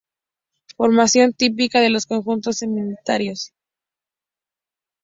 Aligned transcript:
Formación 0.77 1.31
típica 1.31 1.79
de 1.79 1.91
los 1.91 2.07
conjuntos 2.07 2.57
sedimentarios. 2.57 3.53